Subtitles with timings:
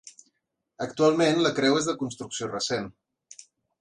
[0.85, 2.89] Actualment la creu és de construcció recent.